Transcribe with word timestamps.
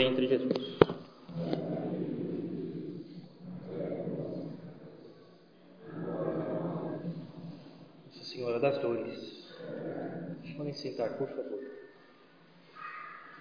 entre 0.00 0.26
Jesus. 0.26 0.78
Nossa 8.06 8.24
Senhora 8.24 8.58
das 8.58 8.78
Dores. 8.78 9.34
Podem 10.56 10.72
sentar, 10.72 11.10
por 11.18 11.28
favor. 11.28 11.58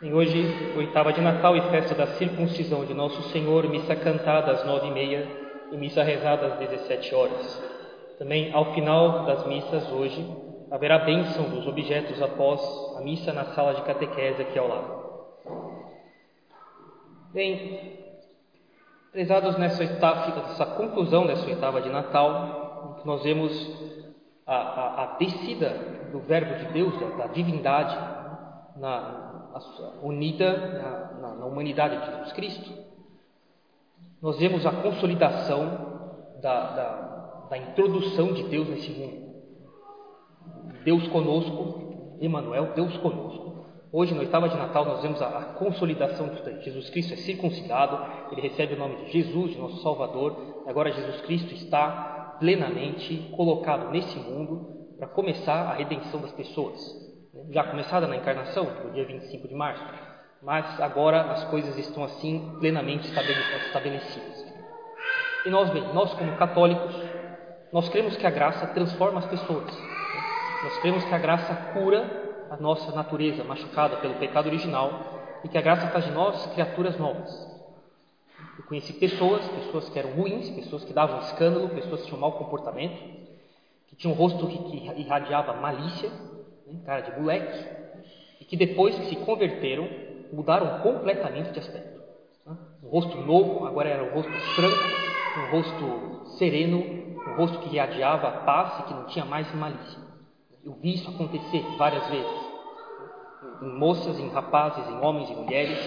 Em 0.01 0.13
hoje, 0.13 0.43
oitava 0.75 1.13
de 1.13 1.21
Natal 1.21 1.55
e 1.55 1.61
festa 1.69 1.95
da 1.95 2.07
circuncisão 2.17 2.83
de 2.85 2.93
Nosso 2.93 3.21
Senhor, 3.29 3.69
missa 3.69 3.95
cantada 3.95 4.51
às 4.51 4.65
nove 4.65 4.87
e 4.87 4.91
meia 4.91 5.27
e 5.71 5.77
missa 5.77 6.03
rezada 6.03 6.47
às 6.47 6.59
dezessete 6.59 7.15
horas. 7.15 7.61
Também, 8.17 8.51
ao 8.53 8.73
final 8.73 9.25
das 9.25 9.47
missas 9.47 9.89
hoje, 9.91 10.25
haverá 10.69 10.99
bênção 10.99 11.49
dos 11.49 11.65
objetos 11.67 12.21
após 12.21 12.61
a 12.97 13.01
missa 13.01 13.31
na 13.31 13.45
sala 13.53 13.75
de 13.75 13.81
catequese 13.83 14.41
aqui 14.41 14.59
ao 14.59 14.67
lado. 14.67 15.02
Bem, 17.33 17.97
prezados 19.11 19.57
nessa 19.57 19.81
oitava, 19.81 20.49
nessa 20.49 20.67
conclusão 20.67 21.25
dessa 21.25 21.47
oitava 21.47 21.81
de 21.81 21.89
Natal, 21.89 23.01
nós 23.03 23.23
vemos 23.23 23.51
a, 24.45 24.55
a, 24.55 25.03
a 25.03 25.05
descida 25.17 25.69
do 26.11 26.19
Verbo 26.19 26.53
de 26.63 26.71
Deus, 26.71 26.99
da, 26.99 27.07
da 27.07 27.27
divindade, 27.33 27.95
na, 28.75 29.49
unida 30.03 30.55
na, 30.57 31.21
na, 31.21 31.35
na, 31.37 31.45
humanidade 31.47 31.97
de 31.97 32.05
Jesus 32.05 32.33
Cristo. 32.33 32.71
Nós 34.21 34.37
vemos 34.37 34.63
a 34.67 34.71
consolidação 34.71 36.21
da, 36.39 36.69
da, 36.75 37.47
da 37.49 37.57
introdução 37.57 38.31
de 38.31 38.43
Deus 38.43 38.69
nesse 38.69 38.91
mundo. 38.91 39.33
Deus 40.83 41.07
conosco, 41.07 42.17
Emmanuel, 42.21 42.73
Deus 42.75 42.95
conosco. 42.97 43.42
Hoje, 43.95 44.15
na 44.15 44.21
oitava 44.21 44.49
de 44.49 44.57
Natal, 44.57 44.85
nós 44.85 45.03
vemos 45.03 45.21
a, 45.21 45.27
a 45.27 45.43
consolidação 45.53 46.27
disso 46.29 46.43
daí. 46.43 46.59
Jesus 46.61 46.89
Cristo 46.89 47.13
é 47.13 47.17
circuncidado, 47.17 48.03
ele 48.31 48.41
recebe 48.41 48.73
o 48.73 48.77
nome 48.79 48.95
de 49.05 49.11
Jesus, 49.11 49.51
de 49.51 49.59
nosso 49.59 49.83
Salvador. 49.83 50.63
Agora, 50.65 50.91
Jesus 50.91 51.21
Cristo 51.21 51.53
está 51.53 52.37
plenamente 52.39 53.31
colocado 53.35 53.91
nesse 53.91 54.17
mundo 54.17 54.95
para 54.97 55.07
começar 55.07 55.69
a 55.69 55.73
redenção 55.75 56.21
das 56.21 56.31
pessoas. 56.31 56.79
Já 57.51 57.65
começada 57.65 58.07
na 58.07 58.15
encarnação, 58.15 58.65
no 58.83 58.93
dia 58.93 59.05
25 59.05 59.47
de 59.47 59.53
março, 59.53 59.85
mas 60.41 60.81
agora 60.81 61.31
as 61.31 61.43
coisas 61.43 61.77
estão 61.77 62.03
assim 62.03 62.57
plenamente 62.59 63.07
estabelecidas. 63.07 64.53
E 65.45 65.51
nós, 65.51 65.69
bem, 65.69 65.93
nós 65.93 66.11
como 66.15 66.35
católicos, 66.37 66.95
nós 67.71 67.87
cremos 67.89 68.17
que 68.17 68.25
a 68.25 68.31
graça 68.31 68.65
transforma 68.65 69.19
as 69.19 69.27
pessoas. 69.27 69.71
Nós 70.63 70.79
cremos 70.79 71.03
que 71.03 71.13
a 71.13 71.19
graça 71.19 71.53
cura 71.73 72.22
a 72.49 72.57
nossa 72.57 72.91
natureza 72.91 73.43
machucada 73.43 73.97
pelo 73.97 74.15
pecado 74.15 74.47
original 74.47 75.39
e 75.43 75.47
que 75.47 75.57
a 75.57 75.61
graça 75.61 75.87
faz 75.87 76.05
de 76.05 76.11
nós 76.11 76.45
criaturas 76.47 76.97
novas. 76.97 77.53
Eu 78.57 78.63
conheci 78.65 78.93
pessoas, 78.93 79.47
pessoas 79.47 79.89
que 79.89 79.97
eram 79.97 80.11
ruins, 80.11 80.49
pessoas 80.51 80.83
que 80.83 80.93
davam 80.93 81.19
escândalo, 81.21 81.69
pessoas 81.69 82.01
que 82.01 82.07
tinham 82.07 82.19
mau 82.19 82.33
comportamento, 82.33 82.97
que 83.87 83.95
tinham 83.95 84.13
um 84.13 84.17
rosto 84.17 84.47
que, 84.47 84.57
que 84.57 85.01
irradiava 85.01 85.53
malícia, 85.53 86.09
né, 86.67 86.79
cara 86.85 87.01
de 87.01 87.19
moleque, 87.19 87.65
e 88.39 88.45
que 88.45 88.55
depois 88.55 88.97
que 88.97 89.05
se 89.05 89.15
converteram, 89.17 89.89
mudaram 90.31 90.81
completamente 90.81 91.51
de 91.51 91.59
aspecto. 91.59 91.99
Né? 92.45 92.57
Um 92.83 92.89
rosto 92.89 93.17
novo, 93.17 93.65
agora 93.65 93.89
era 93.89 94.03
um 94.03 94.13
rosto 94.13 94.31
franco, 94.31 94.83
um 95.39 95.51
rosto 95.51 96.37
sereno, 96.37 96.77
um 96.79 97.35
rosto 97.35 97.59
que 97.59 97.75
irradiava 97.75 98.31
paz 98.43 98.79
e 98.79 98.83
que 98.83 98.93
não 98.93 99.05
tinha 99.07 99.25
mais 99.25 99.53
malícia. 99.55 100.12
Eu 100.65 100.73
vi 100.81 100.93
isso 100.95 101.09
acontecer 101.09 101.61
várias 101.77 102.07
vezes. 102.07 102.53
Em 103.61 103.77
moças, 103.77 104.17
em 104.17 104.29
rapazes, 104.29 104.87
em 104.87 104.97
homens 105.01 105.29
e 105.29 105.35
mulheres. 105.35 105.77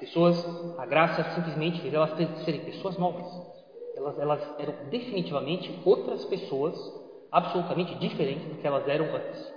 Pessoas, 0.00 0.46
a 0.78 0.86
graça 0.86 1.22
simplesmente 1.34 1.80
fez 1.82 1.92
elas 1.92 2.16
serem 2.44 2.60
pessoas 2.60 2.96
novas. 2.96 3.26
Elas, 3.94 4.18
elas 4.18 4.54
eram 4.58 4.74
definitivamente 4.88 5.78
outras 5.84 6.24
pessoas, 6.24 6.74
absolutamente 7.30 7.96
diferentes 7.96 8.48
do 8.48 8.54
que 8.54 8.66
elas 8.66 8.88
eram 8.88 9.14
antes. 9.14 9.52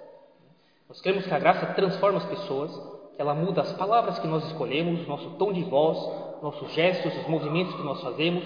Nós 0.89 0.99
queremos 0.99 1.25
que 1.25 1.33
a 1.33 1.39
graça 1.39 1.67
transforma 1.67 2.17
as 2.17 2.25
pessoas, 2.25 2.75
que 3.15 3.21
ela 3.21 3.33
muda 3.33 3.61
as 3.61 3.71
palavras 3.73 4.19
que 4.19 4.27
nós 4.27 4.43
escolhemos, 4.47 5.07
nosso 5.07 5.29
tom 5.37 5.53
de 5.53 5.63
voz, 5.63 5.97
nossos 6.41 6.73
gestos, 6.73 7.15
os 7.15 7.27
movimentos 7.27 7.73
que 7.75 7.83
nós 7.83 8.01
fazemos, 8.01 8.43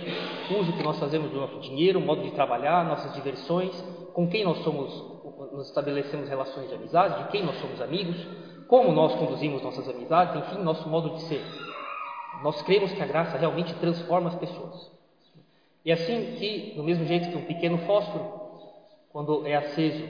o 0.51 0.59
uso 0.59 0.73
que 0.73 0.83
nós 0.83 0.99
fazemos 0.99 1.31
do 1.31 1.39
nosso 1.39 1.59
dinheiro, 1.61 1.97
o 1.97 2.01
modo 2.01 2.21
de 2.21 2.31
trabalhar, 2.31 2.85
nossas 2.85 3.11
diversões, 3.15 3.73
com 4.13 4.27
quem 4.27 4.43
nós 4.43 4.59
somos 4.59 5.14
nos 5.51 5.67
estabelecemos 5.67 6.29
relações 6.29 6.69
de 6.69 6.75
amizade, 6.75 7.23
de 7.23 7.29
quem 7.29 7.43
nós 7.43 7.59
somos 7.59 7.81
amigos, 7.81 8.15
como 8.67 8.91
nós 8.91 9.13
conduzimos 9.15 9.61
nossas 9.61 9.87
amizades, 9.87 10.35
enfim, 10.35 10.63
nosso 10.63 10.87
modo 10.89 11.15
de 11.15 11.21
ser. 11.23 11.43
Nós 12.41 12.61
cremos 12.63 12.91
que 12.91 13.01
a 13.01 13.05
graça 13.05 13.37
realmente 13.37 13.73
transforma 13.75 14.29
as 14.29 14.35
pessoas. 14.35 14.91
E 15.83 15.91
assim 15.91 16.35
que, 16.37 16.73
do 16.75 16.83
mesmo 16.83 17.05
jeito 17.05 17.29
que 17.29 17.37
um 17.37 17.45
pequeno 17.45 17.77
fósforo, 17.79 18.41
quando 19.09 19.45
é 19.45 19.55
aceso 19.55 20.03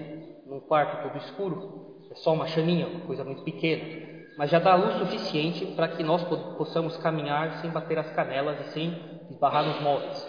num 0.45 0.59
quarto 0.59 1.03
todo 1.03 1.17
escuro, 1.23 1.97
é 2.09 2.15
só 2.15 2.33
uma 2.33 2.47
chaminha, 2.47 2.87
uma 2.87 3.01
coisa 3.01 3.23
muito 3.23 3.43
pequena, 3.43 4.05
mas 4.37 4.49
já 4.49 4.59
dá 4.59 4.75
luz 4.75 4.95
suficiente 4.95 5.65
para 5.75 5.87
que 5.89 6.03
nós 6.03 6.23
possamos 6.57 6.97
caminhar 6.97 7.61
sem 7.61 7.69
bater 7.69 7.99
as 7.99 8.09
canelas 8.11 8.59
e 8.67 8.71
sem 8.71 8.97
esbarrar 9.29 9.65
nos 9.65 9.81
móveis. 9.81 10.27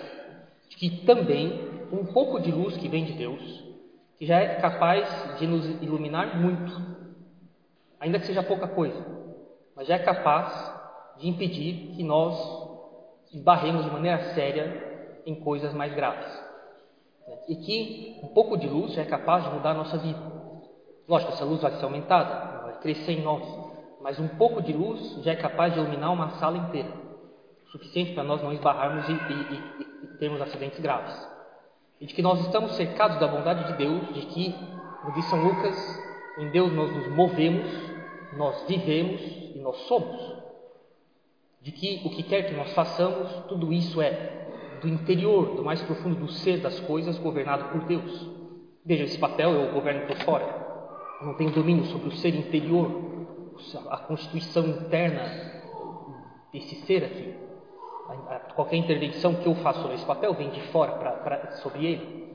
Que 0.71 1.05
também 1.07 1.61
um 1.93 2.05
pouco 2.07 2.41
de 2.41 2.51
luz 2.51 2.77
que 2.77 2.89
vem 2.89 3.05
de 3.05 3.13
Deus 3.13 3.66
que 4.19 4.27
já 4.27 4.39
é 4.41 4.55
capaz 4.57 5.39
de 5.39 5.47
nos 5.47 5.83
iluminar 5.83 6.41
muito, 6.41 6.73
ainda 8.01 8.19
que 8.19 8.27
seja 8.27 8.43
pouca 8.43 8.67
coisa, 8.67 9.05
mas 9.75 9.87
já 9.87 9.97
é 9.97 9.99
capaz 9.99 10.75
de 11.19 11.29
impedir 11.29 11.95
que 11.95 12.03
nós 12.03 12.35
esbarremos 13.33 13.85
de 13.85 13.91
maneira 13.91 14.35
séria 14.35 15.23
em 15.27 15.35
coisas 15.35 15.75
mais 15.75 15.95
graves. 15.95 16.45
E 17.49 17.57
que 17.57 18.21
um 18.23 18.29
pouco 18.29 18.57
de 18.57 18.67
luz 18.67 18.93
já 18.93 19.03
é 19.03 19.05
capaz 19.05 19.45
de 19.45 19.51
mudar 19.51 19.73
a 19.73 19.75
nossa 19.75 19.99
vida. 19.99 20.21
Lógico, 21.09 21.33
essa 21.33 21.45
luz 21.45 21.61
vai 21.61 21.73
ser 21.73 21.85
aumentada, 21.85 22.63
vai 22.63 22.81
crescer 22.81 23.13
em 23.13 23.23
nós, 23.23 23.43
mas 24.01 24.19
um 24.19 24.29
pouco 24.29 24.63
de 24.63 24.73
luz 24.73 25.23
já 25.23 25.33
é 25.33 25.37
capaz 25.37 25.75
de 25.75 25.81
iluminar 25.81 26.13
uma 26.13 26.31
sala 26.39 26.57
inteira, 26.57 26.93
o 27.67 27.71
suficiente 27.71 28.15
para 28.15 28.25
nós 28.25 28.43
não 28.43 28.53
esbarrarmos 28.53 29.09
e, 29.09 29.13
e, 29.13 29.17
e, 29.17 30.05
e 30.05 30.19
termos 30.19 30.41
acidentes 30.41 30.81
graves 30.81 31.36
e 32.01 32.07
de 32.07 32.15
que 32.15 32.23
nós 32.23 32.41
estamos 32.41 32.73
cercados 32.73 33.19
da 33.19 33.27
bondade 33.27 33.73
de 33.73 33.79
Deus, 33.79 34.15
de 34.15 34.27
que, 34.27 34.53
como 35.01 35.15
diz 35.15 35.25
São 35.27 35.43
Lucas, 35.43 36.05
em 36.39 36.49
Deus 36.51 36.73
nós 36.73 36.95
nos 36.95 37.09
movemos, 37.09 37.67
nós 38.35 38.65
vivemos 38.69 39.21
e 39.55 39.59
nós 39.59 39.77
somos. 39.83 40.37
De 41.63 41.73
que 41.73 42.03
o 42.05 42.11
que 42.11 42.23
quer 42.23 42.43
que 42.43 42.55
nós 42.55 42.73
façamos, 42.75 43.31
tudo 43.49 43.73
isso 43.73 44.01
é 44.03 44.47
do 44.81 44.89
interior, 44.89 45.57
do 45.57 45.65
mais 45.65 45.83
profundo 45.83 46.17
do 46.17 46.29
ser 46.29 46.61
das 46.61 46.79
coisas, 46.81 47.19
governado 47.19 47.71
por 47.71 47.85
Deus. 47.85 48.31
Veja, 48.85 49.05
esse 49.05 49.19
papel 49.19 49.53
eu 49.53 49.73
governo 49.73 50.07
por 50.07 50.17
fora. 50.19 50.67
Eu 51.21 51.29
não 51.29 51.35
tenho 51.35 51.51
domínio 51.51 51.87
sobre 51.87 52.09
o 52.09 52.13
ser 52.13 52.35
interior, 52.35 52.91
a 53.89 53.97
constituição 53.97 54.67
interna 54.67 55.23
desse 56.53 56.77
ser 56.83 57.05
aqui 57.05 57.46
qualquer 58.55 58.77
intervenção 58.77 59.35
que 59.35 59.47
eu 59.47 59.55
faço 59.57 59.81
sobre 59.81 59.97
esse 59.97 60.07
papel 60.07 60.35
vem 60.35 60.51
de 60.51 60.61
fora 60.69 60.93
pra, 60.93 61.13
pra, 61.13 61.51
sobre 61.63 61.85
ele. 61.85 62.27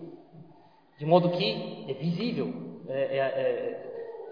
De 0.97 1.05
modo 1.05 1.29
que 1.29 1.85
é 1.87 1.93
visível, 1.93 2.53
é, 2.87 3.17
é, 3.17 3.91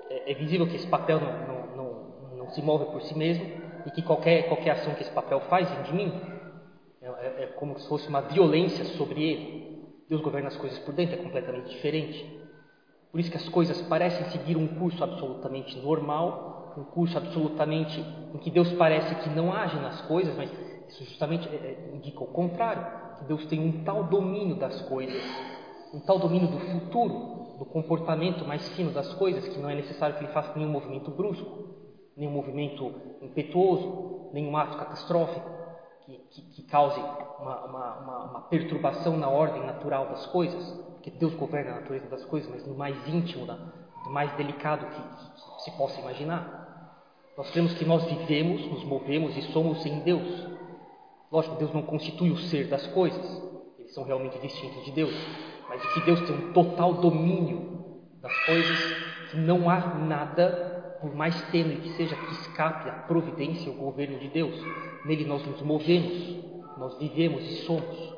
é, 0.09 0.31
é 0.31 0.33
visível 0.35 0.67
que 0.67 0.75
esse 0.75 0.88
papel 0.88 1.19
não, 1.19 1.47
não, 1.47 1.75
não, 1.75 2.38
não, 2.38 2.50
se 2.50 2.61
move 2.61 2.85
por 2.91 3.01
si 3.01 3.17
mesmo 3.17 3.45
e 3.85 3.91
que 3.91 4.01
qualquer, 4.01 4.47
qualquer 4.47 4.72
ação 4.72 4.94
que 4.94 5.01
esse 5.01 5.11
papel 5.11 5.39
faz 5.41 5.69
vem 5.72 5.83
de 5.83 5.94
mim. 5.94 6.22
É, 7.01 7.44
é 7.44 7.47
como 7.56 7.77
se 7.79 7.88
fosse 7.88 8.07
uma 8.07 8.21
violência 8.21 8.85
sobre 8.85 9.23
ele. 9.23 9.79
Deus 10.07 10.21
governa 10.21 10.50
as 10.50 10.57
coisas 10.57 10.77
por 10.79 10.94
dentro, 10.94 11.16
é 11.16 11.23
completamente 11.23 11.69
diferente. 11.69 12.39
Por 13.11 13.19
isso 13.19 13.31
que 13.31 13.38
as 13.38 13.50
coisas 13.50 13.81
parecem 13.83 14.25
seguir 14.25 14.56
um 14.56 14.67
curso 14.67 15.03
absolutamente 15.03 15.77
normal, 15.79 16.73
um 16.77 16.83
curso 16.83 17.17
absolutamente 17.17 18.00
em 18.33 18.38
que 18.38 18.51
Deus 18.51 18.71
parece 18.73 19.16
que 19.16 19.29
não 19.29 19.51
age 19.51 19.75
nas 19.77 20.01
coisas, 20.01 20.35
mas 20.35 20.51
isso 20.89 21.03
justamente 21.06 21.47
é, 21.47 21.56
é, 21.56 21.91
indica 21.95 22.24
o 22.24 22.27
contrário, 22.27 22.86
que 23.19 23.25
Deus 23.25 23.45
tem 23.45 23.59
um 23.59 23.83
tal 23.83 24.06
domínio 24.06 24.56
das 24.56 24.81
coisas, 24.83 25.24
um 25.94 26.00
tal 26.00 26.19
domínio 26.19 26.47
do 26.50 26.59
futuro, 26.59 27.57
do 27.59 27.65
comportamento 27.65 28.45
mais 28.45 28.68
fino 28.69 28.91
das 28.91 29.13
coisas, 29.13 29.47
que 29.47 29.59
não 29.59 29.69
é 29.69 29.75
necessário 29.75 30.15
que 30.18 30.24
ele 30.24 30.33
faça 30.33 30.57
nenhum 30.57 30.71
movimento 30.71 31.12
brusco, 31.12 31.69
nenhum 32.18 32.31
movimento 32.31 32.94
impetuoso, 33.21 34.30
nenhum 34.33 34.56
ato 34.57 34.77
catastrófico 34.77 35.50
que, 36.06 36.18
que, 36.31 36.41
que 36.41 36.63
cause 36.63 37.00
uma, 37.00 37.65
uma, 37.65 37.95
uma, 37.95 38.24
uma, 38.25 38.42
perturbação 38.42 39.18
na 39.18 39.30
ordem 39.30 39.63
natural 39.65 40.07
das 40.07 40.25
coisas, 40.27 40.71
porque 40.94 41.12
Deus 41.12 41.33
governa 41.35 41.71
a 41.71 41.75
natureza 41.81 42.07
das 42.07 42.25
coisas, 42.25 42.50
mas 42.50 42.65
no 42.65 42.75
mais 42.75 42.95
íntimo, 43.07 43.45
no 43.45 44.12
mais 44.12 44.31
delicado 44.33 44.85
que, 44.85 45.01
que 45.56 45.63
se 45.63 45.71
possa 45.77 46.00
imaginar. 46.01 46.68
Nós 47.38 47.50
cremos 47.51 47.74
que 47.74 47.85
nós 47.85 48.03
vivemos, 48.06 48.65
nos 48.65 48.83
movemos 48.83 49.38
e 49.38 49.42
somos 49.53 49.85
em 49.85 50.00
Deus. 50.00 50.58
Lógico, 51.31 51.58
Deus 51.58 51.74
não 51.74 51.84
constitui 51.84 52.31
o 52.31 52.38
ser 52.38 52.68
das 52.68 52.88
coisas, 52.88 53.42
eles 53.78 53.94
são 53.94 54.04
realmente 54.04 54.40
distintos 54.40 54.84
de 54.84 54.92
Deus, 54.92 55.14
mas 55.68 55.94
que 55.94 56.02
Deus 56.02 56.20
tem 56.22 56.36
um 56.36 56.54
total 56.54 56.94
domínio 56.96 57.84
das 58.20 58.36
coisas, 58.46 58.80
que 59.30 59.38
não 59.38 59.70
há 59.70 59.80
nada 59.80 60.98
por 61.00 61.16
mais 61.16 61.40
tênue 61.52 61.78
que 61.78 61.90
seja, 61.90 62.16
que 62.16 62.31
escape 62.31 62.90
a 62.90 62.94
providência 62.94 63.70
e 63.70 63.72
o 63.72 63.76
governo 63.76 64.18
de 64.18 64.28
Deus. 64.28 64.60
Nele 65.06 65.26
nós 65.26 65.46
nos 65.46 65.62
movemos, 65.62 66.38
nós 66.78 66.98
vivemos 66.98 67.44
e 67.44 67.66
somos. 67.66 68.14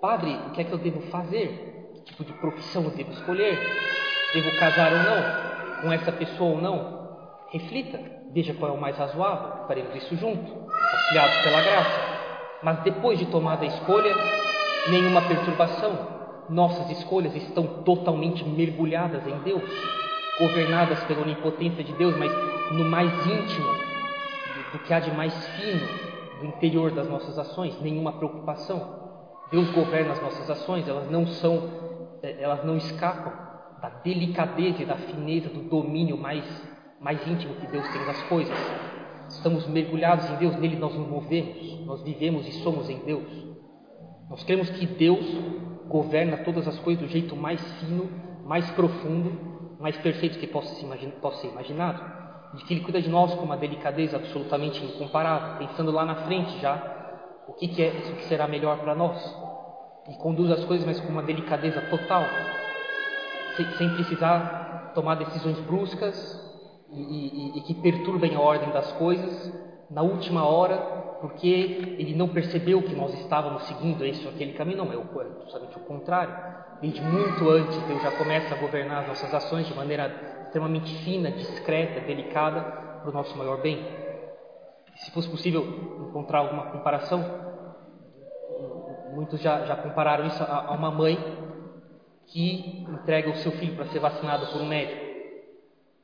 Padre, 0.00 0.36
o 0.48 0.50
que 0.50 0.60
é 0.60 0.64
que 0.64 0.72
eu 0.72 0.78
devo 0.78 1.00
fazer? 1.02 1.90
Que 1.94 2.00
tipo 2.02 2.24
de 2.24 2.32
profissão 2.34 2.82
eu 2.82 2.90
devo 2.90 3.12
escolher? 3.12 3.56
Devo 4.34 4.58
casar 4.58 4.92
ou 4.92 4.98
não? 4.98 5.82
Com 5.82 5.92
essa 5.92 6.12
pessoa 6.12 6.56
ou 6.56 6.60
não? 6.60 7.06
Reflita, 7.50 8.00
veja 8.32 8.52
qual 8.52 8.72
é 8.72 8.74
o 8.74 8.80
mais 8.80 8.96
razoável. 8.96 9.66
Faremos 9.66 9.94
isso 9.94 10.16
junto, 10.16 10.52
auxiliados 10.92 11.36
pela 11.42 11.62
graça. 11.62 12.15
Mas 12.62 12.78
depois 12.80 13.18
de 13.18 13.26
tomada 13.26 13.64
a 13.64 13.68
escolha, 13.68 14.14
nenhuma 14.88 15.22
perturbação. 15.22 16.16
Nossas 16.48 16.90
escolhas 16.90 17.34
estão 17.34 17.66
totalmente 17.82 18.44
mergulhadas 18.44 19.26
em 19.26 19.36
Deus, 19.40 19.62
governadas 20.38 21.02
pela 21.04 21.22
onipotência 21.22 21.82
de 21.82 21.92
Deus, 21.94 22.16
mas 22.16 22.30
no 22.70 22.84
mais 22.84 23.10
íntimo 23.26 23.66
do 24.72 24.78
que 24.80 24.92
há 24.92 25.00
de 25.00 25.10
mais 25.10 25.34
fino 25.48 25.86
do 26.40 26.46
interior 26.46 26.92
das 26.92 27.08
nossas 27.08 27.38
ações, 27.38 27.80
nenhuma 27.80 28.12
preocupação. 28.12 29.06
Deus 29.50 29.68
governa 29.70 30.12
as 30.12 30.22
nossas 30.22 30.50
ações, 30.50 30.88
elas 30.88 31.10
não 31.10 31.26
são, 31.26 31.70
eh, 32.22 32.36
elas 32.38 32.64
não 32.64 32.76
escapam 32.76 33.32
da 33.80 33.88
delicadeza 33.88 34.82
e 34.82 34.86
da 34.86 34.96
fineza 34.96 35.48
do 35.48 35.60
domínio 35.68 36.16
mais, 36.16 36.44
mais 37.00 37.24
íntimo 37.26 37.54
que 37.54 37.66
Deus 37.66 37.86
tem 37.88 38.04
das 38.04 38.22
coisas. 38.24 38.56
Estamos 39.28 39.66
mergulhados 39.66 40.28
em 40.30 40.36
Deus, 40.36 40.56
nele 40.56 40.76
nós 40.76 40.94
nos 40.94 41.08
movemos, 41.08 41.80
nós 41.84 42.02
vivemos 42.02 42.46
e 42.46 42.52
somos 42.62 42.88
em 42.88 42.98
Deus. 42.98 43.26
Nós 44.30 44.42
cremos 44.44 44.70
que 44.70 44.86
Deus 44.86 45.24
governa 45.88 46.38
todas 46.38 46.66
as 46.66 46.78
coisas 46.80 47.02
do 47.02 47.08
jeito 47.08 47.36
mais 47.36 47.60
fino, 47.78 48.08
mais 48.44 48.68
profundo, 48.70 49.76
mais 49.78 49.96
perfeito 49.96 50.38
que 50.38 50.46
possa, 50.46 50.74
ser 50.74 51.48
imaginado. 51.48 52.16
De 52.54 52.64
que 52.64 52.74
Ele 52.74 52.80
cuida 52.80 53.02
de 53.02 53.08
nós 53.08 53.34
com 53.34 53.44
uma 53.44 53.56
delicadeza 53.56 54.16
absolutamente 54.16 54.82
incomparável, 54.84 55.58
pensando 55.66 55.90
lá 55.90 56.04
na 56.04 56.14
frente 56.14 56.58
já 56.60 56.94
o 57.48 57.52
que, 57.52 57.68
que 57.68 57.82
é 57.82 57.88
isso 57.88 58.12
que 58.14 58.24
será 58.24 58.46
melhor 58.46 58.78
para 58.78 58.94
nós. 58.94 59.22
E 60.08 60.14
conduz 60.18 60.50
as 60.50 60.64
coisas, 60.64 60.86
mas 60.86 61.00
com 61.00 61.08
uma 61.08 61.22
delicadeza 61.22 61.80
total, 61.82 62.24
sem, 63.56 63.66
sem 63.72 63.94
precisar 63.94 64.92
tomar 64.94 65.16
decisões 65.16 65.58
bruscas 65.60 66.45
e, 66.92 67.00
e, 67.00 67.58
e 67.58 67.60
que 67.62 67.74
perturbem 67.74 68.34
a 68.34 68.40
ordem 68.40 68.70
das 68.70 68.92
coisas 68.92 69.52
na 69.90 70.02
última 70.02 70.44
hora, 70.44 70.76
porque 71.20 71.96
ele 71.98 72.14
não 72.14 72.28
percebeu 72.28 72.82
que 72.82 72.94
nós 72.94 73.14
estávamos 73.20 73.62
seguindo 73.64 74.04
esse 74.04 74.26
ou 74.26 74.32
aquele 74.32 74.52
caminho, 74.52 74.78
não, 74.78 74.92
é, 74.92 75.44
justamente 75.44 75.76
o 75.76 75.80
contrário. 75.80 76.34
Desde 76.80 77.00
muito 77.00 77.48
antes, 77.48 77.76
Deus 77.84 78.02
já 78.02 78.10
começa 78.12 78.54
a 78.54 78.58
governar 78.58 79.02
as 79.02 79.08
nossas 79.08 79.32
ações 79.32 79.66
de 79.66 79.74
maneira 79.74 80.42
extremamente 80.42 80.94
fina, 81.04 81.30
discreta, 81.30 82.00
delicada, 82.00 82.60
para 83.00 83.10
o 83.10 83.12
nosso 83.12 83.36
maior 83.36 83.60
bem. 83.60 83.86
Se 84.96 85.10
fosse 85.10 85.28
possível 85.28 85.62
encontrar 86.08 86.40
alguma 86.40 86.66
comparação, 86.66 87.24
muitos 89.14 89.40
já, 89.40 89.64
já 89.64 89.76
compararam 89.76 90.26
isso 90.26 90.42
a, 90.42 90.66
a 90.68 90.72
uma 90.72 90.90
mãe 90.90 91.16
que 92.26 92.84
entrega 92.88 93.30
o 93.30 93.36
seu 93.36 93.52
filho 93.52 93.74
para 93.74 93.86
ser 93.86 93.98
vacinado 93.98 94.46
por 94.46 94.60
um 94.60 94.66
médico. 94.66 95.05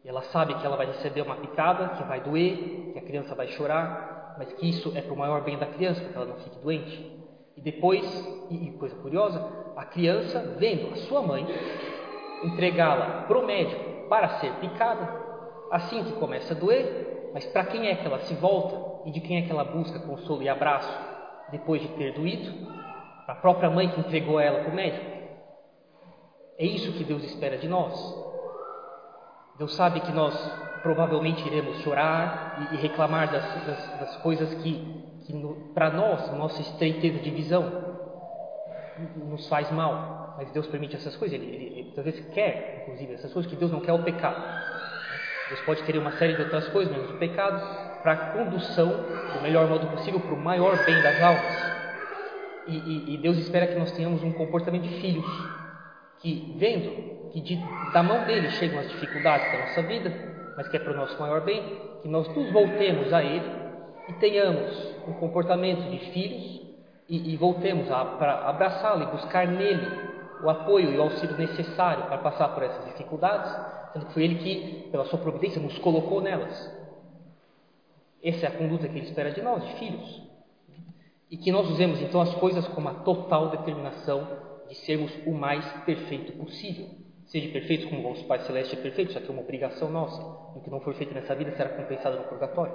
E 0.05 0.09
ela 0.09 0.23
sabe 0.23 0.55
que 0.55 0.67
ela 0.67 0.77
vai 0.77 0.87
receber 0.87 1.23
uma 1.23 1.37
picada, 1.37 1.91
que 1.97 2.03
vai 2.05 2.21
doer, 2.21 2.93
que 2.93 2.99
a 2.99 3.03
criança 3.03 3.35
vai 3.35 3.49
chorar, 3.49 4.35
mas 4.39 4.53
que 4.55 4.69
isso 4.69 4.93
é 4.97 5.01
para 5.01 5.13
o 5.13 5.17
maior 5.17 5.43
bem 5.43 5.57
da 5.59 5.67
criança, 5.67 6.01
para 6.01 6.11
que 6.11 6.17
ela 6.17 6.27
não 6.27 6.37
fique 6.37 6.59
doente. 6.59 7.23
E 7.57 7.61
depois, 7.61 8.05
e, 8.51 8.69
e 8.69 8.71
coisa 8.73 8.97
curiosa, 8.97 9.45
a 9.77 9.85
criança 9.85 10.57
vendo 10.59 10.93
a 10.93 10.97
sua 10.97 11.23
mãe 11.23 11.47
entregá-la 12.43 13.23
para 13.23 13.39
o 13.39 13.47
médico 13.47 14.09
para 14.09 14.41
ser 14.41 14.53
picada, 14.55 15.09
assim 15.71 16.03
que 16.05 16.13
começa 16.13 16.53
a 16.53 16.57
doer, 16.57 17.31
mas 17.33 17.47
para 17.47 17.65
quem 17.65 17.89
é 17.89 17.95
que 17.95 18.07
ela 18.07 18.19
se 18.21 18.35
volta 18.35 19.09
e 19.09 19.13
de 19.13 19.21
quem 19.21 19.39
é 19.39 19.43
que 19.43 19.53
ela 19.53 19.65
busca 19.65 19.99
consolo 20.01 20.43
e 20.43 20.49
abraço 20.49 20.93
depois 21.51 21.81
de 21.81 21.89
ter 21.89 22.13
doído? 22.13 22.67
Para 23.25 23.35
a 23.35 23.41
própria 23.41 23.71
mãe 23.71 23.89
que 23.89 24.01
entregou 24.01 24.39
ela 24.39 24.61
para 24.61 24.71
o 24.71 24.75
médico. 24.75 25.07
É 26.59 26.67
isso 26.67 26.93
que 26.93 27.05
Deus 27.05 27.25
espera 27.25 27.57
de 27.57 27.69
nós. 27.69 28.32
Deus 29.63 29.77
sabe 29.77 30.01
que 30.01 30.11
nós 30.11 30.35
provavelmente 30.83 31.47
iremos 31.47 31.79
chorar 31.83 32.69
e, 32.73 32.77
reclamar 32.79 33.31
das, 33.31 33.45
das, 33.65 34.01
das, 34.01 34.17
coisas 34.17 34.53
que, 34.55 35.05
que 35.25 35.57
para 35.73 35.89
nós, 35.89 36.33
nossa 36.33 36.61
estreiteza 36.61 37.21
de 37.21 37.31
visão, 37.31 37.71
nos 39.15 39.47
faz 39.47 39.71
mal. 39.71 40.35
Mas 40.37 40.51
Deus 40.51 40.67
permite 40.67 40.97
essas 40.97 41.15
coisas. 41.15 41.39
Ele, 41.39 41.47
ele, 41.47 41.79
ele 41.79 41.95
às 41.97 42.05
vezes 42.05 42.27
quer, 42.35 42.81
inclusive, 42.83 43.15
essas 43.15 43.33
coisas 43.33 43.49
que 43.49 43.57
Deus 43.57 43.71
não 43.71 43.79
quer 43.79 43.93
o 43.93 44.03
pecado. 44.03 44.43
Deus 45.49 45.61
pode 45.61 45.85
querer 45.85 45.99
uma 45.99 46.13
série 46.19 46.35
de 46.35 46.43
outras 46.43 46.67
coisas, 46.71 46.93
menos 46.93 47.13
o 47.13 47.19
pecado, 47.19 47.63
para 48.03 48.13
a 48.15 48.17
condução 48.33 48.89
do 48.89 49.43
melhor 49.43 49.69
modo 49.69 49.87
possível 49.93 50.19
para 50.19 50.35
o 50.35 50.37
maior 50.37 50.77
bem 50.85 51.01
das 51.01 51.23
almas. 51.23 51.75
E, 52.67 52.77
e, 52.77 53.15
e 53.15 53.19
Deus 53.19 53.39
espera 53.39 53.69
que 53.69 53.79
nós 53.79 53.93
tenhamos 53.93 54.25
um 54.25 54.33
comportamento 54.33 54.89
de 54.89 55.01
filhos, 55.01 55.25
que 56.23 56.55
vendo 56.57 57.31
que 57.33 57.41
de, 57.41 57.59
da 57.93 58.03
mão 58.03 58.25
dele 58.25 58.51
chegam 58.53 58.79
as 58.79 58.89
dificuldades 58.89 59.51
da 59.51 59.59
nossa 59.67 59.83
vida, 59.83 60.13
mas 60.57 60.69
que 60.69 60.77
é 60.77 60.81
para 60.81 60.93
o 60.93 60.97
nosso 60.97 61.19
maior 61.21 61.41
bem, 61.43 61.63
que 62.01 62.09
nós 62.09 62.29
nos 62.29 62.53
voltemos 62.53 63.13
a 63.13 63.23
ele 63.23 63.51
e 64.09 64.13
tenhamos 64.15 64.95
um 65.09 65.15
comportamento 65.15 65.91
de 65.91 65.99
filhos 66.13 66.63
e, 67.09 67.33
e 67.33 67.37
voltemos 67.37 67.91
a, 67.91 68.05
para 68.05 68.49
abraçá-lo 68.49 69.03
e 69.03 69.07
buscar 69.07 69.47
nele 69.47 69.87
o 70.43 70.51
apoio 70.51 70.93
e 70.93 70.99
o 70.99 71.03
auxílio 71.03 71.37
necessário 71.37 72.05
para 72.05 72.19
passar 72.19 72.49
por 72.49 72.63
essas 72.63 72.85
dificuldades, 72.87 73.51
sendo 73.93 74.07
que 74.07 74.13
foi 74.13 74.25
ele 74.25 74.35
que, 74.37 74.89
pela 74.91 75.05
sua 75.07 75.19
providência, 75.19 75.61
nos 75.61 75.79
colocou 75.79 76.21
nelas. 76.21 76.71
Essa 78.23 78.47
é 78.47 78.49
a 78.49 78.53
conduta 78.53 78.89
que 78.89 78.99
ele 78.99 79.07
espera 79.07 79.31
de 79.31 79.41
nós, 79.41 79.65
de 79.65 79.75
filhos. 79.75 80.23
E 81.31 81.37
que 81.37 81.51
nós 81.51 81.69
usemos 81.71 82.01
então 82.01 82.21
as 82.21 82.35
coisas 82.35 82.67
com 82.69 82.81
uma 82.81 82.95
total 82.95 83.51
determinação 83.51 84.52
de 84.73 84.79
sermos 84.79 85.13
o 85.27 85.33
mais 85.33 85.71
perfeito 85.85 86.33
possível. 86.33 86.87
Seja 87.27 87.53
perfeito 87.53 87.91
como 87.91 88.01
o 88.01 88.09
nosso 88.11 88.25
Pai 88.25 88.39
Celeste 88.41 88.75
é 88.75 88.81
perfeito, 88.81 89.11
isso 89.11 89.19
aqui 89.19 89.29
é 89.29 89.31
uma 89.31 89.43
obrigação 89.43 89.91
nossa. 89.91 90.19
O 90.57 90.63
que 90.63 90.71
não 90.71 90.81
for 90.81 90.95
feito 90.95 91.13
nessa 91.13 91.35
vida 91.35 91.53
será 91.53 91.69
compensado 91.69 92.17
no 92.17 92.25
purgatório. 92.25 92.75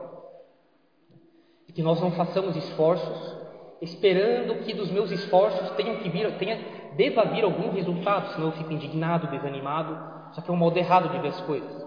E 1.68 1.74
que 1.74 1.82
nós 1.82 2.00
não 2.00 2.12
façamos 2.12 2.56
esforços 2.56 3.48
esperando 3.82 4.64
que 4.64 4.74
dos 4.76 4.92
meus 4.92 5.10
esforços 5.10 5.72
tenham 5.72 5.98
que 5.98 6.10
vir, 6.10 6.38
tenha, 6.38 6.60
deva 6.96 7.26
vir 7.26 7.44
algum 7.44 7.72
resultado, 7.72 8.34
senão 8.34 8.48
eu 8.48 8.54
fico 8.54 8.72
indignado, 8.72 9.28
desanimado. 9.32 10.30
Isso 10.30 10.40
aqui 10.40 10.52
é 10.52 10.54
um 10.54 10.58
modo 10.58 10.78
errado 10.78 11.10
de 11.10 11.20
ver 11.20 11.30
as 11.30 11.42
coisas. 11.42 11.86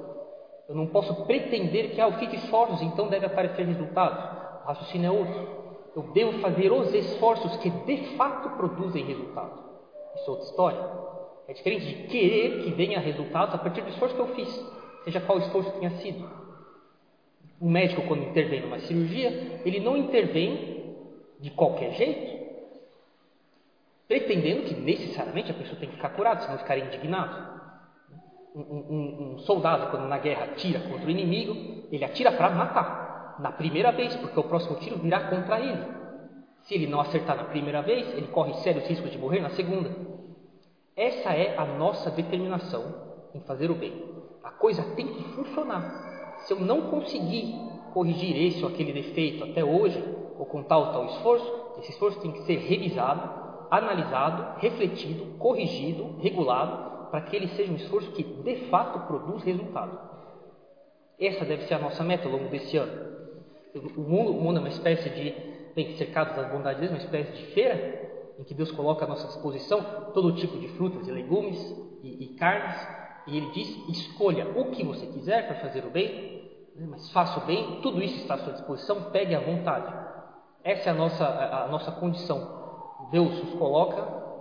Eu 0.69 0.75
não 0.75 0.89
posso 0.89 1.25
pretender 1.25 1.93
que 1.93 2.01
ah, 2.01 2.09
eu 2.09 2.13
fiz 2.15 2.33
esforços, 2.33 2.83
então 2.83 3.09
deve 3.09 3.27
aparecer 3.27 3.65
resultados. 3.65 4.25
O 4.65 4.67
raciocínio 4.67 5.07
é 5.07 5.11
outro. 5.11 5.61
Eu 5.95 6.03
devo 6.13 6.39
fazer 6.41 6.73
os 6.73 6.93
esforços 6.95 7.57
que 7.59 7.71
de 7.71 8.17
fato 8.17 8.51
produzem 8.57 9.05
resultado. 9.05 9.70
Isso 10.17 10.27
é 10.27 10.31
outra 10.31 10.47
história. 10.47 11.01
É 11.49 11.53
diferente 11.53 11.85
de 11.87 11.95
querer 12.09 12.63
que 12.63 12.71
venha 12.71 13.01
resultados 13.01 13.55
a 13.55 13.59
partir 13.59 13.83
do 13.83 13.89
esforço 13.89 14.15
que 14.15 14.21
eu 14.21 14.35
fiz, 14.35 14.67
seja 15.05 15.21
qual 15.21 15.39
esforço 15.39 15.73
tenha 15.73 15.91
sido. 15.99 16.29
O 17.61 17.69
médico, 17.69 18.03
quando 18.03 18.23
intervém 18.23 18.61
numa 18.61 18.79
cirurgia, 18.79 19.61
ele 19.65 19.81
não 19.81 19.97
intervém 19.97 20.95
de 21.41 21.51
qualquer 21.51 21.93
jeito, 21.95 22.41
pretendendo 24.07 24.63
que 24.63 24.75
necessariamente 24.75 25.51
a 25.51 25.55
pessoa 25.55 25.79
tem 25.79 25.89
que 25.89 25.97
ficar 25.97 26.11
curada, 26.11 26.43
senão 26.43 26.59
ficaria 26.59 26.85
indignado. 26.85 27.61
Um, 28.55 28.61
um, 28.61 29.35
um, 29.35 29.39
soldado, 29.41 29.91
quando 29.91 30.09
na 30.09 30.19
guerra 30.19 30.45
atira 30.45 30.81
contra 30.81 31.07
o 31.07 31.11
inimigo, 31.11 31.87
ele 31.91 32.05
atira 32.05 32.33
para 32.33 32.51
matar, 32.51 33.37
na 33.39 33.53
primeira 33.53 33.93
vez, 33.93 34.15
porque 34.17 34.39
o 34.39 34.45
próximo 34.45 34.77
tiro 34.77 34.99
virá 34.99 35.21
contra 35.29 35.61
ele. 35.61 36.00
Se 36.63 36.75
ele 36.75 36.87
não 36.87 37.01
acertar 37.01 37.37
na 37.37 37.45
primeira 37.45 37.83
vez, 37.83 38.13
ele 38.15 38.29
corre 38.29 38.55
sérios 38.55 38.87
riscos 38.87 39.11
de 39.11 39.19
morrer 39.19 39.41
na 39.41 39.51
segunda. 39.51 39.91
Essa 40.97 41.33
é 41.35 41.57
a 41.57 41.65
nossa 41.65 42.11
determinação 42.11 42.95
em 43.35 43.41
fazer 43.41 43.71
o 43.71 43.75
bem. 43.75 44.05
A 44.43 44.51
coisa 44.51 44.83
tem 44.95 45.07
que 45.07 45.23
funcionar. 45.35 46.37
Se 46.41 46.53
eu 46.53 46.61
não 46.61 46.91
conseguir 46.91 47.55
corrigir 47.93 48.37
esse 48.37 48.63
ou 48.63 48.71
aquele 48.71 48.93
defeito 48.93 49.45
até 49.45 49.65
hoje, 49.65 50.03
ou 50.39 50.47
com 50.47 50.63
tal 50.63 50.87
ou 50.87 50.93
tal 50.93 51.05
esforço, 51.07 51.61
esse 51.79 51.91
esforço 51.91 52.21
tem 52.21 52.33
que 52.33 52.43
ser 52.43 52.57
revisado, 52.59 53.67
analisado, 53.71 54.59
refletido, 54.59 55.39
corrigido, 55.39 56.17
regulado, 56.21 57.09
para 57.11 57.21
que 57.23 57.37
ele 57.37 57.49
seja 57.49 57.73
um 57.73 57.77
esforço 57.77 58.11
que 58.13 58.23
de 58.23 58.57
fato 58.69 59.01
produz 59.07 59.43
resultado. 59.43 59.99
Essa 61.19 61.45
deve 61.45 61.65
ser 61.65 61.75
a 61.75 61.79
nossa 61.79 62.03
meta 62.03 62.27
ao 62.27 62.33
longo 62.33 62.49
desse 62.49 62.77
ano. 62.77 63.11
O 63.75 64.01
mundo, 64.01 64.31
o 64.33 64.41
mundo 64.41 64.57
é 64.57 64.61
uma 64.61 64.69
espécie 64.69 65.11
de, 65.11 65.35
bem, 65.85 65.97
cercado 65.97 66.37
das 66.37 66.51
bondades 66.51 66.81
de 66.81 66.89
Deus, 66.89 66.93
uma 66.93 67.05
espécie 67.05 67.33
de 67.33 67.53
feira, 67.53 68.11
em 68.39 68.45
que 68.45 68.55
Deus 68.55 68.71
coloca 68.71 69.05
à 69.05 69.09
nossa 69.09 69.27
disposição 69.27 70.11
todo 70.15 70.35
tipo 70.35 70.59
de 70.59 70.69
frutas 70.69 71.07
e 71.07 71.11
legumes 71.11 71.59
e, 72.03 72.25
e 72.25 72.29
carnes, 72.37 72.77
e 73.27 73.37
Ele 73.37 73.51
diz: 73.51 73.89
escolha 73.89 74.49
o 74.59 74.71
que 74.71 74.85
você 74.85 75.07
quiser 75.07 75.47
para 75.47 75.57
fazer 75.57 75.85
o 75.85 75.91
bem, 75.91 76.51
né, 76.75 76.87
mas 76.89 77.11
faça 77.11 77.41
o 77.41 77.47
bem, 77.47 77.81
tudo 77.83 78.03
isso 78.03 78.17
está 78.17 78.35
à 78.35 78.39
sua 78.39 78.53
disposição, 78.53 79.11
pegue 79.11 79.35
à 79.35 79.41
vontade. 79.41 79.93
Essa 80.63 80.91
é 80.91 80.93
a 80.93 80.95
nossa, 80.95 81.25
a, 81.25 81.65
a 81.65 81.69
nossa 81.69 81.93
condição. 81.93 82.61
Deus 83.11 83.45
nos 83.45 83.55
coloca 83.55 84.01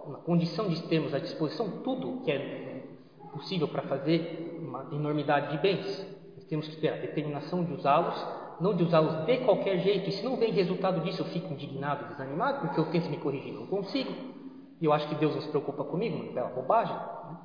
na 0.09 0.17
condição 0.19 0.67
de 0.67 0.81
termos 0.83 1.13
à 1.13 1.19
disposição 1.19 1.81
tudo 1.83 2.21
que 2.23 2.31
é 2.31 2.83
possível 3.31 3.67
para 3.67 3.83
fazer 3.83 4.57
uma 4.59 4.87
enormidade 4.91 5.51
de 5.51 5.57
bens. 5.57 6.19
temos 6.49 6.67
que 6.67 6.77
ter 6.77 6.89
a 6.89 6.97
determinação 6.97 7.63
de 7.63 7.73
usá-los, 7.73 8.15
não 8.59 8.73
de 8.75 8.83
usá-los 8.83 9.25
de 9.25 9.37
qualquer 9.37 9.79
jeito. 9.79 10.09
E 10.09 10.11
se 10.11 10.23
não 10.23 10.35
vem 10.35 10.51
resultado 10.51 11.01
disso, 11.01 11.21
eu 11.21 11.25
fico 11.27 11.53
indignado, 11.53 12.07
desanimado, 12.09 12.59
porque 12.59 12.79
eu 12.79 12.85
tento 12.91 13.09
me 13.09 13.17
corrigir, 13.17 13.53
não 13.53 13.65
consigo. 13.67 14.11
E 14.81 14.85
eu 14.85 14.93
acho 14.93 15.07
que 15.07 15.15
Deus 15.15 15.35
não 15.35 15.41
se 15.41 15.49
preocupa 15.49 15.83
comigo, 15.83 16.33
não 16.33 16.47
é 16.47 16.49
bobagem. 16.53 16.95
Né? 16.95 17.37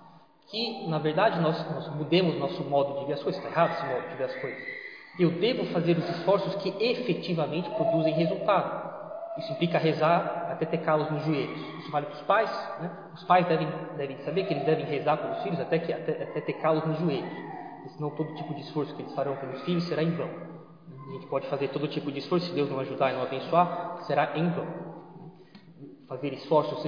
Que, 0.50 0.88
na 0.88 0.98
verdade, 0.98 1.40
nós, 1.40 1.70
nós 1.72 1.88
mudemos 1.94 2.38
nosso 2.38 2.62
modo 2.64 3.00
de 3.00 3.06
ver 3.06 3.14
as 3.14 3.22
coisas. 3.22 3.42
Está 3.42 3.50
errado 3.50 3.72
esse 3.72 3.86
modo 3.86 4.08
de 4.08 4.16
ver 4.16 4.24
as 4.24 4.36
coisas. 4.36 4.62
Eu 5.18 5.30
devo 5.30 5.64
fazer 5.66 5.96
os 5.96 6.08
esforços 6.10 6.54
que 6.56 6.74
efetivamente 6.82 7.70
produzem 7.70 8.14
resultado. 8.14 8.94
Isso 9.38 9.52
implica 9.52 9.78
rezar 9.78 10.48
até 10.50 10.64
ter 10.64 10.78
calos 10.78 11.10
nos 11.10 11.24
joelhos. 11.24 11.60
Isso 11.78 11.90
vale 11.90 12.06
para 12.06 12.14
os 12.14 12.22
pais. 12.22 12.50
Né? 12.80 12.90
Os 13.14 13.24
pais 13.24 13.46
devem, 13.46 13.68
devem 13.96 14.18
saber 14.18 14.44
que 14.44 14.54
eles 14.54 14.64
devem 14.64 14.84
rezar 14.84 15.16
pelos 15.16 15.42
filhos 15.42 15.60
até, 15.60 15.78
que, 15.78 15.92
até, 15.92 16.22
até 16.22 16.40
ter 16.40 16.52
calos 16.54 16.84
nos 16.84 16.98
joelhos. 16.98 17.32
Senão 17.96 18.10
todo 18.10 18.34
tipo 18.34 18.54
de 18.54 18.60
esforço 18.62 18.94
que 18.94 19.02
eles 19.02 19.14
farão 19.14 19.36
pelos 19.36 19.62
filhos 19.62 19.84
será 19.84 20.02
em 20.02 20.10
vão. 20.10 20.53
A 21.06 21.12
gente 21.12 21.26
pode 21.26 21.46
fazer 21.48 21.68
todo 21.68 21.86
tipo 21.88 22.10
de 22.10 22.18
esforço, 22.18 22.46
se 22.46 22.52
Deus 22.52 22.70
não 22.70 22.80
ajudar 22.80 23.12
e 23.12 23.14
não 23.14 23.22
abençoar, 23.22 23.98
será 24.06 24.36
em 24.36 24.48
vão. 24.50 24.66
Fazer 26.08 26.32
esforços 26.32 26.82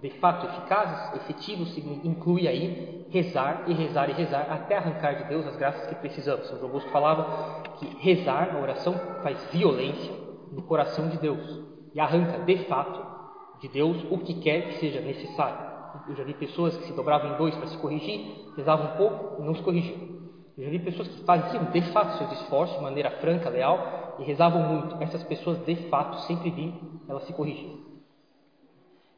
de 0.00 0.10
fato 0.20 0.46
eficazes, 0.46 1.22
efetivos, 1.22 1.76
inclui 2.04 2.46
aí 2.46 3.06
rezar 3.10 3.64
e 3.66 3.72
rezar 3.72 4.08
e 4.08 4.12
rezar 4.12 4.46
até 4.50 4.76
arrancar 4.76 5.16
de 5.16 5.24
Deus 5.24 5.46
as 5.46 5.56
graças 5.56 5.86
que 5.88 5.94
precisamos. 5.96 6.46
São 6.46 6.58
João 6.58 6.70
Bosco 6.70 6.90
falava 6.90 7.62
que 7.78 7.86
rezar, 7.98 8.54
a 8.54 8.60
oração, 8.60 8.94
faz 9.22 9.42
violência 9.52 10.12
no 10.52 10.62
coração 10.62 11.08
de 11.08 11.18
Deus 11.18 11.62
e 11.94 12.00
arranca 12.00 12.38
de 12.44 12.64
fato 12.64 13.10
de 13.60 13.68
Deus 13.68 14.04
o 14.10 14.18
que 14.18 14.34
quer 14.40 14.68
que 14.68 14.78
seja 14.78 15.00
necessário. 15.00 15.70
Eu 16.08 16.16
já 16.16 16.24
vi 16.24 16.34
pessoas 16.34 16.76
que 16.76 16.84
se 16.84 16.92
dobravam 16.92 17.34
em 17.34 17.36
dois 17.36 17.54
para 17.56 17.66
se 17.66 17.76
corrigir, 17.78 18.52
rezavam 18.56 18.94
um 18.94 18.96
pouco 18.96 19.42
e 19.42 19.44
não 19.44 19.54
se 19.54 19.62
corrigiam. 19.62 20.19
Eu 20.60 20.66
já 20.66 20.70
vi 20.72 20.78
pessoas 20.80 21.08
que 21.08 21.24
faziam 21.24 21.64
de 21.64 21.80
fato 21.90 22.18
seus 22.18 22.32
esforços 22.32 22.76
de 22.76 22.82
maneira 22.82 23.10
franca, 23.12 23.48
leal 23.48 24.16
e 24.18 24.24
rezavam 24.24 24.60
muito. 24.62 25.02
Essas 25.02 25.22
pessoas 25.22 25.64
de 25.64 25.74
fato 25.88 26.18
sempre 26.26 26.50
vi 26.50 26.74
elas 27.08 27.24
se 27.24 27.32
corrigiam. 27.32 27.78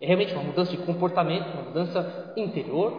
É 0.00 0.06
realmente 0.06 0.32
uma 0.34 0.44
mudança 0.44 0.70
de 0.70 0.76
comportamento, 0.78 1.52
uma 1.52 1.64
mudança 1.64 2.32
interior, 2.36 2.92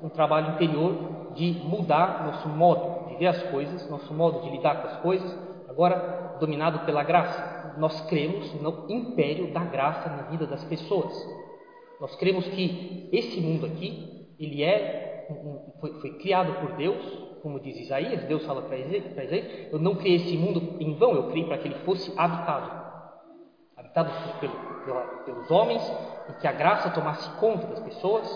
um 0.00 0.08
trabalho 0.08 0.54
interior 0.54 1.32
de 1.34 1.60
mudar 1.64 2.24
nosso 2.24 2.48
modo 2.48 3.08
de 3.08 3.16
ver 3.16 3.26
as 3.26 3.42
coisas, 3.50 3.90
nosso 3.90 4.14
modo 4.14 4.42
de 4.42 4.50
lidar 4.50 4.80
com 4.80 4.86
as 4.86 4.96
coisas, 4.98 5.38
agora 5.68 6.36
dominado 6.38 6.86
pela 6.86 7.02
graça 7.02 7.74
nós 7.78 8.00
cremos 8.02 8.52
no 8.60 8.86
império 8.88 9.52
da 9.52 9.64
graça 9.64 10.08
na 10.08 10.22
vida 10.24 10.46
das 10.46 10.62
pessoas. 10.64 11.12
Nós 12.00 12.14
cremos 12.14 12.46
que 12.46 13.08
esse 13.12 13.40
mundo 13.40 13.66
aqui, 13.66 14.28
ele 14.38 14.62
é 14.62 15.26
foi, 15.80 15.92
foi 16.00 16.10
criado 16.18 16.52
por 16.60 16.76
Deus, 16.76 17.31
como 17.42 17.58
diz 17.58 17.76
Isaías, 17.76 18.22
Deus 18.24 18.46
fala 18.46 18.62
para 18.62 18.78
Isaías, 18.78 19.72
eu 19.72 19.78
não 19.78 19.96
criei 19.96 20.16
esse 20.16 20.36
mundo 20.36 20.76
em 20.78 20.94
vão, 20.94 21.14
eu 21.14 21.28
criei 21.28 21.44
para 21.44 21.58
que 21.58 21.66
ele 21.66 21.74
fosse 21.84 22.12
habitado, 22.16 22.70
habitado 23.76 24.10
pelo, 24.38 24.54
pelos 25.24 25.50
homens, 25.50 25.82
e 26.30 26.32
que 26.34 26.46
a 26.46 26.52
graça 26.52 26.90
tomasse 26.90 27.28
conta 27.40 27.66
das 27.66 27.80
pessoas, 27.80 28.28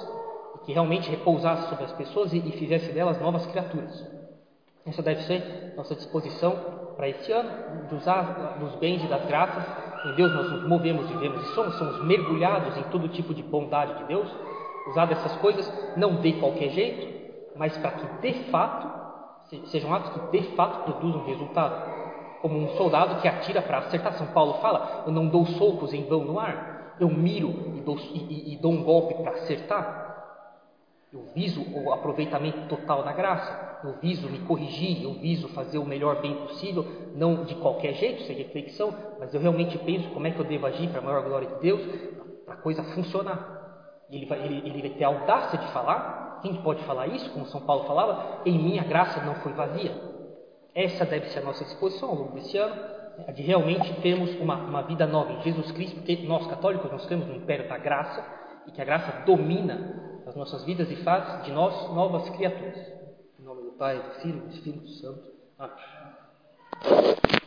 e 0.57 0.67
que 0.67 0.73
realmente 0.73 1.09
repousasse 1.09 1.69
sobre 1.69 1.85
as 1.85 1.93
pessoas 1.93 2.33
e, 2.33 2.39
e 2.39 2.53
fizesse 2.53 2.91
delas 2.91 3.21
novas 3.21 3.47
criaturas. 3.47 4.05
Essa 4.85 5.03
deve 5.03 5.23
ser 5.23 5.75
nossa 5.77 5.95
disposição 5.95 6.57
para 6.97 7.09
esse 7.09 7.31
ano, 7.31 7.87
de 7.89 7.95
usar 7.95 8.57
dos 8.59 8.75
bens 8.77 9.05
e 9.05 9.07
das 9.07 9.25
graças. 9.27 9.65
Em 10.05 10.15
Deus 10.17 10.33
nós 10.33 10.51
nos 10.51 10.69
movemos, 10.69 11.09
vivemos 11.09 11.43
e 11.43 11.55
somos, 11.55 11.75
somos 11.77 12.03
mergulhados 12.05 12.77
em 12.77 12.83
todo 12.85 13.09
tipo 13.09 13.33
de 13.33 13.43
bondade 13.43 13.99
de 13.99 14.05
Deus. 14.05 14.29
Usar 14.89 15.07
dessas 15.07 15.37
coisas 15.37 15.71
não 15.97 16.21
de 16.21 16.35
qualquer 16.35 16.71
jeito, 16.71 17.16
mas 17.57 17.77
para 17.79 17.93
que 17.93 18.07
de 18.21 18.51
fato 18.51 19.07
sejam 19.67 19.95
atos 19.95 20.11
que 20.11 20.39
de 20.39 20.55
fato 20.55 20.85
produzam 20.85 21.25
resultado. 21.25 21.97
Como 22.43 22.59
um 22.59 22.77
soldado 22.77 23.21
que 23.21 23.29
atira 23.29 23.63
para 23.63 23.79
acertar. 23.79 24.13
São 24.15 24.27
Paulo 24.29 24.55
fala: 24.55 25.05
Eu 25.07 25.13
não 25.13 25.27
dou 25.27 25.47
socos 25.47 25.93
em 25.93 26.05
vão 26.05 26.25
no 26.25 26.39
ar, 26.39 26.95
eu 27.01 27.09
miro 27.09 27.49
e 27.75 27.81
dou, 27.81 27.97
e, 27.99 28.55
e 28.55 28.57
dou 28.57 28.73
um 28.73 28.83
golpe 28.83 29.15
para 29.15 29.33
acertar. 29.33 30.07
Eu 31.13 31.25
viso 31.35 31.63
o 31.73 31.93
aproveitamento 31.93 32.69
total 32.69 33.03
da 33.03 33.13
graça, 33.13 33.79
eu 33.85 33.95
viso 34.03 34.29
me 34.29 34.41
corrigir, 34.41 35.03
eu 35.03 35.15
viso 35.15 35.49
fazer 35.49 35.79
o 35.79 35.85
melhor 35.85 36.21
bem 36.21 36.35
possível, 36.35 36.85
não 37.15 37.45
de 37.45 37.55
qualquer 37.55 37.95
jeito, 37.95 38.25
sem 38.25 38.37
reflexão, 38.37 38.93
mas 39.19 39.33
eu 39.33 39.41
realmente 39.41 39.79
penso 39.79 40.11
como 40.11 40.27
é 40.27 40.31
que 40.33 40.39
eu 40.39 40.45
devo 40.45 40.67
agir 40.67 40.89
para 40.89 40.99
a 40.99 41.03
maior 41.03 41.23
glória 41.23 41.49
de 41.49 41.61
Deus, 41.61 41.81
para 42.45 42.55
a 42.55 42.59
coisa 42.59 42.83
funcionar. 42.83 44.05
Ele 44.11 44.27
vai, 44.27 44.45
ele, 44.45 44.69
ele 44.69 44.81
vai 44.83 44.91
ter 44.91 45.05
a 45.05 45.09
audácia 45.09 45.59
de 45.59 45.67
falar, 45.69 46.26
quem 46.47 46.63
pode 46.63 46.85
falar 46.85 47.09
isso, 47.09 47.29
como 47.31 47.47
São 47.47 47.61
Paulo 47.63 47.85
falava, 47.85 48.43
em 48.47 48.57
mim 48.57 48.79
a 48.79 48.85
graça 48.85 49.21
não 49.23 49.35
foi 49.37 49.53
vazia. 49.53 49.93
Essa 50.75 51.05
deve 51.05 51.27
ser 51.31 51.41
a 51.41 51.43
nossa 51.43 51.65
disposição 51.65 52.11
ao 52.11 52.15
longo 52.15 52.35
desse 52.35 52.57
ano, 52.57 52.75
né, 53.19 53.33
de 53.33 53.43
realmente 53.43 53.93
termos 54.01 54.39
uma, 54.41 54.55
uma 54.57 54.83
vida 54.83 55.07
nova 55.07 55.33
em 55.33 55.43
Jesus 55.43 55.73
Cristo, 55.73 55.97
porque 55.97 56.17
nós 56.27 56.47
católicos 56.47 56.91
nós 56.91 57.05
cremos 57.07 57.27
no 57.27 57.35
império 57.35 57.69
da 57.69 57.79
graça, 57.79 58.25
e 58.67 58.71
que 58.71 58.81
a 58.81 58.85
graça 58.85 59.25
domina 59.25 60.23
as 60.27 60.37
nossas 60.37 60.65
vidas 60.65 60.91
e 60.91 60.97
faz 60.97 61.45
de 61.45 61.53
nós 61.53 61.93
novas 61.93 62.29
criaturas. 62.31 62.77
Em 63.41 63.45
nome 63.45 63.63
do 63.63 63.73
Pai, 63.73 63.97
do 63.97 64.11
Filho 64.21 64.39
e 64.39 64.49
do 64.49 64.55
Espírito 64.55 64.89
Santo. 64.89 65.23
Amém. 65.59 67.46